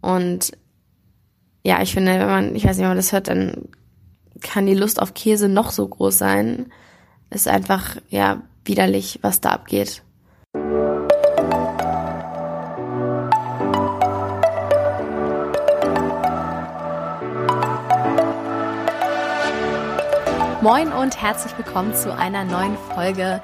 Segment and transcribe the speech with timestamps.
[0.00, 0.52] Und
[1.62, 3.68] ja, ich finde, wenn man, ich weiß nicht, wenn man das hört, dann
[4.40, 6.72] kann die Lust auf Käse noch so groß sein.
[7.30, 10.02] Ist einfach, ja, widerlich, was da abgeht.
[20.62, 23.40] Moin und herzlich willkommen zu einer neuen Folge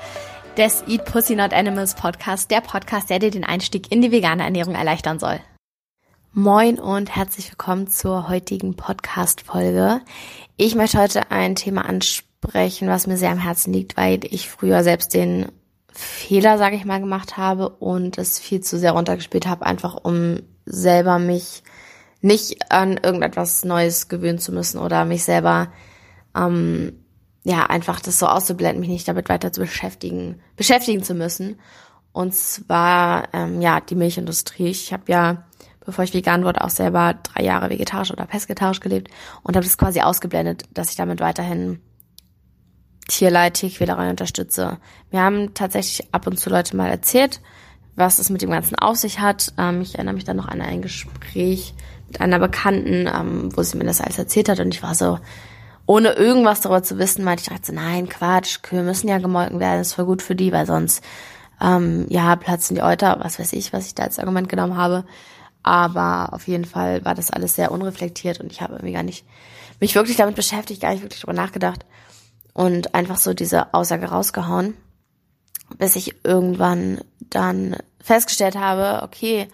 [0.56, 4.42] des Eat Pussy Not Animals Podcast, der Podcast, der dir den Einstieg in die vegane
[4.42, 5.40] Ernährung erleichtern soll.
[6.38, 10.02] Moin und herzlich willkommen zur heutigen Podcast-Folge.
[10.58, 14.82] Ich möchte heute ein Thema ansprechen, was mir sehr am Herzen liegt, weil ich früher
[14.82, 15.50] selbst den
[15.90, 20.40] Fehler, sage ich mal, gemacht habe und es viel zu sehr runtergespielt habe, einfach um
[20.66, 21.62] selber mich
[22.20, 25.72] nicht an irgendetwas Neues gewöhnen zu müssen oder mich selber
[26.36, 27.02] ähm,
[27.44, 31.58] ja einfach das so auszublenden, mich nicht damit weiter zu beschäftigen, beschäftigen zu müssen.
[32.12, 34.66] Und zwar ähm, ja die Milchindustrie.
[34.66, 35.46] Ich habe ja
[35.86, 39.10] bevor ich vegan wurde, auch selber drei Jahre vegetarisch oder pesketarisch gelebt
[39.42, 41.80] und habe das quasi ausgeblendet, dass ich damit weiterhin
[43.08, 44.78] Tierleid, Tierquälerei unterstütze.
[45.10, 47.40] Wir haben tatsächlich ab und zu Leute mal erzählt,
[47.94, 49.52] was es mit dem Ganzen auf sich hat.
[49.56, 51.72] Ähm, ich erinnere mich dann noch an ein Gespräch
[52.08, 55.18] mit einer Bekannten, ähm, wo sie mir das alles erzählt hat und ich war so,
[55.86, 59.60] ohne irgendwas darüber zu wissen, meinte ich direkt so, nein, Quatsch, Kühe müssen ja gemolken
[59.60, 61.02] werden, das ist voll gut für die, weil sonst,
[61.60, 65.04] ähm, ja, platzen die Euter, was weiß ich, was ich da als Argument genommen habe.
[65.66, 69.26] Aber auf jeden Fall war das alles sehr unreflektiert und ich habe irgendwie gar nicht
[69.80, 71.84] mich wirklich damit beschäftigt, gar nicht wirklich darüber nachgedacht
[72.54, 74.74] und einfach so diese Aussage rausgehauen,
[75.76, 79.48] bis ich irgendwann dann festgestellt habe, okay,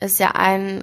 [0.00, 0.82] ist ja ein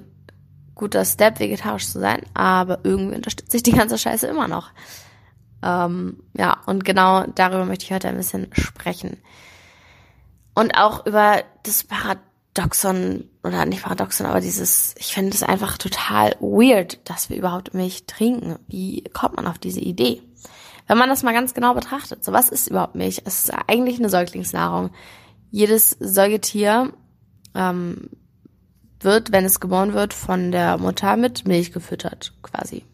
[0.76, 4.70] guter Step, vegetarisch zu sein, aber irgendwie unterstütze ich die ganze Scheiße immer noch.
[5.64, 9.16] Ähm, ja, und genau darüber möchte ich heute ein bisschen sprechen.
[10.54, 12.29] Und auch über das Paradox
[12.60, 17.72] Paradoxon, oder nicht Paradoxon, aber dieses, ich finde es einfach total weird, dass wir überhaupt
[17.72, 18.58] Milch trinken.
[18.68, 20.20] Wie kommt man auf diese Idee?
[20.86, 23.22] Wenn man das mal ganz genau betrachtet, so was ist überhaupt Milch?
[23.24, 24.90] Es ist eigentlich eine Säuglingsnahrung.
[25.50, 26.92] Jedes Säugetier
[27.54, 28.10] ähm,
[29.00, 32.84] wird, wenn es geboren wird, von der Mutter mit Milch gefüttert, quasi.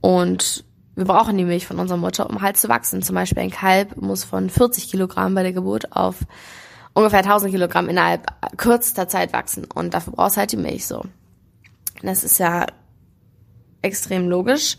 [0.00, 3.02] Und wir brauchen die Milch von unserer Mutter, um halt zu wachsen.
[3.02, 6.24] Zum Beispiel ein Kalb muss von 40 Kilogramm bei der Geburt auf
[6.98, 8.26] ungefähr 1000 Kilogramm innerhalb
[8.56, 9.64] kürzester Zeit wachsen.
[9.72, 11.04] Und dafür brauchst du halt die Milch so.
[12.02, 12.66] Das ist ja
[13.82, 14.78] extrem logisch.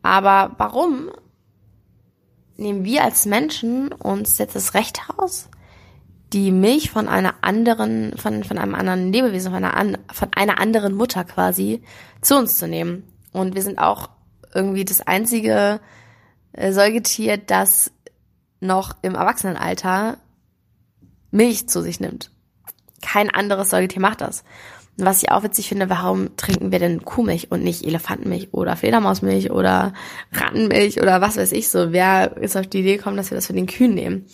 [0.00, 1.10] Aber warum
[2.56, 5.48] nehmen wir als Menschen uns jetzt das Recht heraus,
[6.32, 10.94] die Milch von einer anderen, von, von einem anderen Lebewesen, von einer, von einer anderen
[10.94, 11.82] Mutter quasi
[12.20, 13.02] zu uns zu nehmen?
[13.32, 14.10] Und wir sind auch
[14.54, 15.80] irgendwie das einzige
[16.52, 17.90] äh, Säugetier, das
[18.60, 20.18] noch im Erwachsenenalter
[21.30, 22.30] Milch zu sich nimmt.
[23.02, 24.44] Kein anderes Säugetier macht das.
[24.98, 28.74] Und was ich auch witzig finde, warum trinken wir denn Kuhmilch und nicht Elefantenmilch oder
[28.74, 29.92] Fledermausmilch oder
[30.32, 31.92] Rattenmilch oder was weiß ich so?
[31.92, 34.26] Wer ist auf die Idee gekommen, dass wir das für den Kühen nehmen?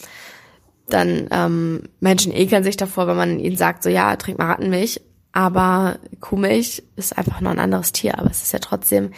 [0.89, 5.03] Dann ähm, Menschen ekeln sich davor, wenn man ihnen sagt, so ja, trink mal Rattenmilch.
[5.33, 8.19] Aber Kuhmilch ist einfach nur ein anderes Tier.
[8.19, 9.11] Aber es ist ja trotzdem,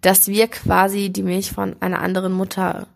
[0.00, 2.86] dass wir quasi die Milch von einer anderen Mutter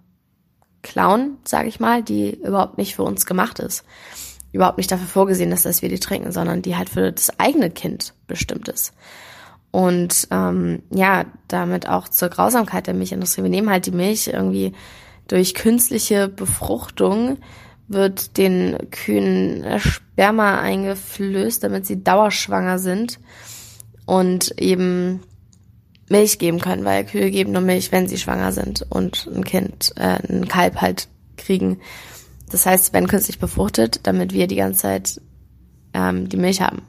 [0.82, 3.84] klauen, sage ich mal, die überhaupt nicht für uns gemacht ist
[4.53, 7.71] überhaupt nicht dafür vorgesehen ist, dass wir die trinken, sondern die halt für das eigene
[7.71, 8.93] Kind bestimmt ist.
[9.71, 13.43] Und ähm, ja, damit auch zur Grausamkeit der Milchindustrie.
[13.43, 14.73] Wir nehmen halt die Milch irgendwie
[15.27, 17.39] durch künstliche Befruchtung
[17.87, 23.19] wird den Kühen Sperma eingeflößt, damit sie dauerschwanger sind
[24.05, 25.21] und eben
[26.09, 29.93] Milch geben können, weil Kühe geben nur Milch, wenn sie schwanger sind und ein Kind,
[29.97, 31.81] äh, ein Kalb halt kriegen,
[32.49, 35.21] das heißt, wenn künstlich befruchtet, damit wir die ganze Zeit
[35.95, 36.83] ähm, die Milch haben.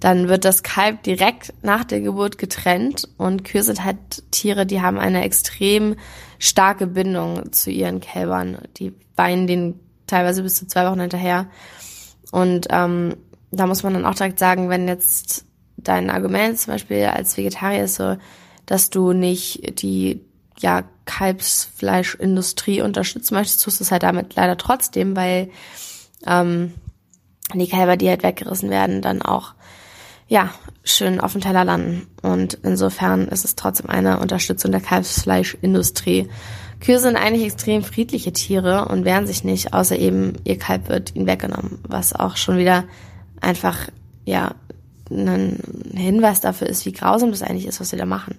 [0.00, 3.98] Dann wird das Kalb direkt nach der Geburt getrennt und Kühe sind halt
[4.30, 5.96] Tiere, die haben eine extrem
[6.38, 8.58] starke Bindung zu ihren Kälbern.
[8.76, 11.46] Die weinen den teilweise bis zu zwei Wochen hinterher.
[12.30, 13.16] Und ähm,
[13.50, 15.44] da muss man dann auch direkt sagen, wenn jetzt
[15.76, 18.16] dein Argument zum Beispiel als Vegetarier ist so,
[18.66, 20.27] dass du nicht die
[20.60, 25.50] ja, Kalbsfleischindustrie unterstützen möchtest, tust du es halt damit leider trotzdem, weil
[26.26, 26.74] ähm,
[27.54, 29.54] die Kälber, die halt weggerissen werden, dann auch
[30.26, 30.50] ja
[30.84, 32.06] schön auf dem Teller landen.
[32.22, 36.28] Und insofern ist es trotzdem eine Unterstützung der Kalbsfleischindustrie.
[36.80, 41.16] Kühe sind eigentlich extrem friedliche Tiere und wehren sich nicht, außer eben ihr Kalb wird
[41.16, 42.84] ihnen weggenommen, was auch schon wieder
[43.40, 43.88] einfach
[44.24, 44.54] ja
[45.10, 45.58] ein
[45.94, 48.36] Hinweis dafür ist, wie grausam das eigentlich ist, was sie da machen.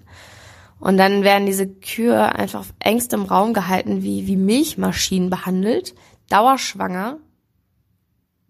[0.80, 5.94] Und dann werden diese Kühe einfach auf engstem Raum gehalten, wie, wie Milchmaschinen behandelt,
[6.30, 7.18] dauerschwanger,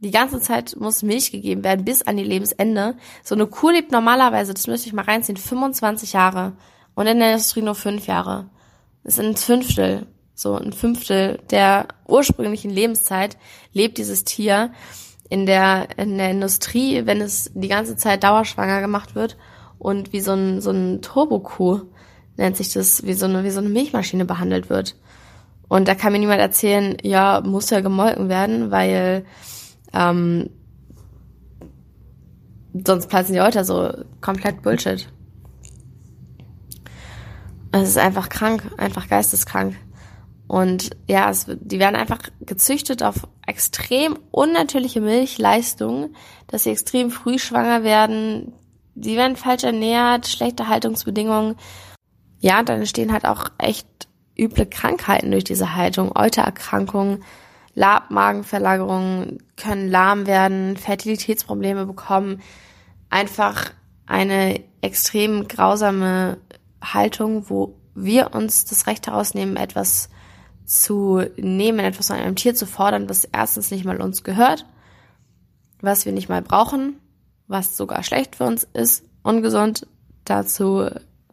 [0.01, 2.97] die ganze Zeit muss Milch gegeben werden bis an die Lebensende.
[3.23, 6.55] So eine Kuh lebt normalerweise, das müsste ich mal reinziehen, 25 Jahre
[6.95, 8.49] und in der Industrie nur fünf Jahre.
[9.05, 13.37] Das sind ein Fünftel, so ein Fünftel der ursprünglichen Lebenszeit
[13.75, 14.73] lebt dieses Tier
[15.29, 19.37] in der in der Industrie, wenn es die ganze Zeit dauerschwanger gemacht wird
[19.79, 21.83] und wie so ein so ein Turbokuh
[22.41, 24.97] nennt sich das, wie so eine wie so eine Milchmaschine behandelt wird.
[25.69, 29.25] Und da kann mir niemand erzählen, ja, muss ja gemolken werden, weil
[29.93, 30.51] ähm,
[32.85, 35.09] sonst platzen die Euter so komplett Bullshit.
[37.73, 39.77] Es ist einfach krank, einfach geisteskrank.
[40.49, 46.17] Und ja, es, die werden einfach gezüchtet auf extrem unnatürliche Milchleistungen,
[46.49, 48.53] dass sie extrem früh schwanger werden.
[48.97, 51.55] Die werden falsch ernährt, schlechte Haltungsbedingungen.
[52.41, 53.87] Ja, dann entstehen halt auch echt
[54.37, 57.23] üble Krankheiten durch diese Haltung, Eutererkrankungen,
[57.75, 62.41] Labmagenverlagerungen können lahm werden, Fertilitätsprobleme bekommen,
[63.11, 63.73] einfach
[64.07, 66.39] eine extrem grausame
[66.83, 70.09] Haltung, wo wir uns das Recht herausnehmen, etwas
[70.65, 74.65] zu nehmen, etwas von einem Tier zu fordern, was erstens nicht mal uns gehört,
[75.81, 76.97] was wir nicht mal brauchen,
[77.49, 79.87] was sogar schlecht für uns ist, ungesund.
[80.25, 80.89] Dazu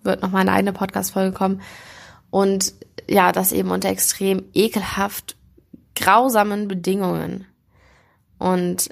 [0.08, 1.62] wird noch mal eine eigene Podcast-Folge kommen.
[2.32, 2.74] Und
[3.08, 5.36] ja, das eben unter extrem ekelhaft
[5.96, 7.46] grausamen Bedingungen.
[8.40, 8.90] Und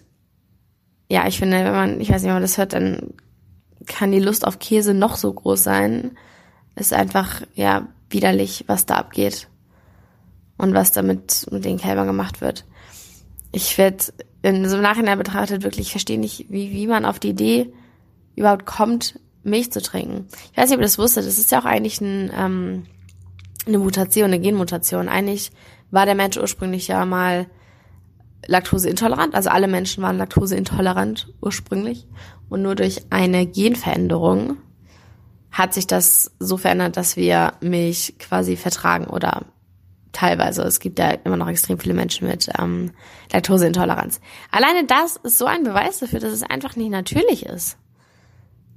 [1.10, 3.14] ja, ich finde, wenn man, ich weiß nicht, wenn man das hört, dann
[3.86, 6.18] kann die Lust auf Käse noch so groß sein.
[6.76, 9.48] Ist einfach, ja, widerlich, was da abgeht.
[10.58, 12.66] Und was damit mit den Kälbern gemacht wird.
[13.52, 14.06] Ich werde
[14.42, 17.74] in so im Nachhinein betrachtet wirklich, ich verstehe nicht, wie, wie man auf die Idee
[18.36, 20.28] überhaupt kommt, Milch zu trinken.
[20.52, 22.84] Ich weiß nicht, ob ihr das wusstet, das ist ja auch eigentlich ein, ähm,
[23.68, 25.08] eine Mutation, eine Genmutation.
[25.08, 25.52] Eigentlich
[25.92, 27.48] war der Mensch ursprünglich ja mal
[28.48, 29.36] laktoseintolerant.
[29.36, 32.08] Also alle Menschen waren laktoseintolerant ursprünglich.
[32.50, 34.58] Und nur durch eine Genveränderung
[35.52, 39.46] hat sich das so verändert, dass wir Milch quasi vertragen oder
[40.12, 40.64] teilweise.
[40.64, 42.92] Es gibt ja immer noch extrem viele Menschen mit ähm,
[43.32, 44.22] Laktoseintoleranz.
[44.52, 47.78] Alleine das ist so ein Beweis dafür, dass es einfach nicht natürlich ist.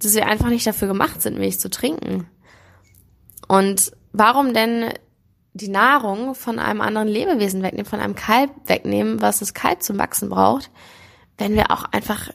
[0.01, 2.29] Dass wir einfach nicht dafür gemacht sind, Milch zu trinken.
[3.49, 4.93] Und warum denn
[5.55, 9.99] die Nahrung von einem anderen Lebewesen wegnehmen, von einem Kalb wegnehmen, was das Kalb zum
[9.99, 10.71] Wachsen braucht,
[11.37, 12.31] wenn wir auch einfach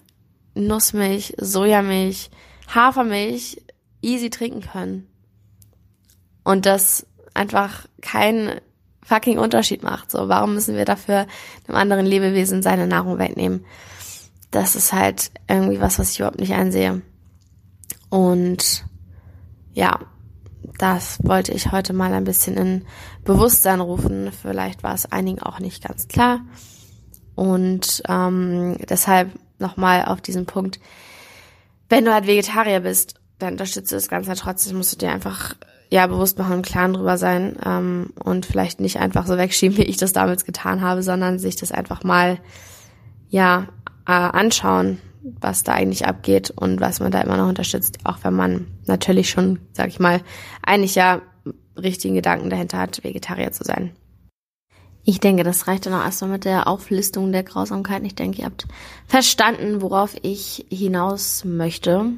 [0.56, 2.30] Nussmilch, Sojamilch,
[2.74, 3.62] Hafermilch
[4.02, 5.08] easy trinken können.
[6.44, 8.60] Und das einfach keinen
[9.04, 10.12] fucking Unterschied macht.
[10.12, 11.28] So, warum müssen wir dafür
[11.68, 13.66] einem anderen Lebewesen seine Nahrung wegnehmen?
[14.52, 17.02] Das ist halt irgendwie was, was ich überhaupt nicht einsehe.
[18.14, 18.86] Und
[19.74, 19.98] ja,
[20.78, 22.86] das wollte ich heute mal ein bisschen in
[23.24, 24.32] Bewusstsein rufen.
[24.32, 26.42] Vielleicht war es einigen auch nicht ganz klar.
[27.34, 30.80] Und ähm, deshalb nochmal auf diesen Punkt.
[31.90, 35.56] Wenn du halt Vegetarier bist, dann unterstütze das Ganze trotzdem, musst du dir einfach
[35.90, 39.86] ja bewusst machen, im Klaren drüber sein ähm, und vielleicht nicht einfach so wegschieben, wie
[39.86, 42.38] ich das damals getan habe, sondern sich das einfach mal
[43.30, 43.70] ja
[44.06, 48.34] äh, anschauen, was da eigentlich abgeht und was man da immer noch unterstützt, auch wenn
[48.34, 50.22] man natürlich schon, sag ich mal,
[50.62, 51.22] eigentlich ja
[51.78, 53.92] richtigen Gedanken dahinter hat, Vegetarier zu sein.
[55.06, 58.06] Ich denke, das reicht dann auch erstmal mit der Auflistung der Grausamkeiten.
[58.06, 58.68] Ich denke, ihr habt
[59.06, 62.14] verstanden, worauf ich hinaus möchte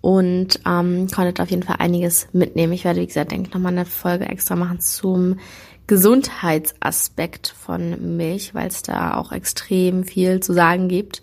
[0.00, 2.72] und ähm, konntet auf jeden Fall einiges mitnehmen.
[2.72, 5.38] Ich werde, wie gesagt, denke ich, nochmal eine Folge extra machen zum
[5.86, 11.20] Gesundheitsaspekt von Milch, weil es da auch extrem viel zu sagen gibt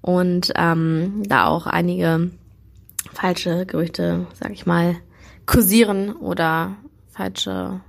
[0.00, 2.30] und ähm, da auch einige
[3.12, 4.96] falsche Gerüchte, sag ich mal,
[5.46, 6.76] kursieren oder
[7.10, 7.80] falsche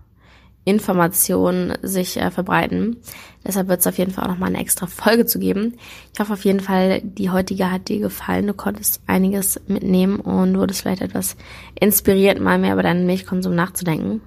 [0.68, 2.98] Informationen sich äh, verbreiten.
[3.46, 5.76] Deshalb wird es auf jeden Fall auch nochmal eine extra Folge zu geben.
[6.14, 8.48] Ich hoffe auf jeden Fall, die heutige hat dir gefallen.
[8.48, 11.38] Du konntest einiges mitnehmen und wurdest vielleicht etwas
[11.80, 14.22] inspiriert, mal mehr über deinen Milchkonsum nachzudenken.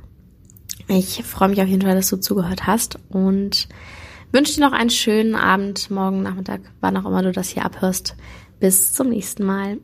[0.88, 3.68] Ich freue mich auf jeden Fall, dass du zugehört hast und
[4.32, 8.14] Wünsche dir noch einen schönen Abend, morgen Nachmittag, wann auch immer du das hier abhörst.
[8.60, 9.80] Bis zum nächsten Mal.